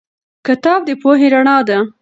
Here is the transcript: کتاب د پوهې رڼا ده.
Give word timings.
کتاب 0.47 0.79
د 0.87 0.89
پوهې 1.01 1.27
رڼا 1.33 1.57
ده. 1.67 1.77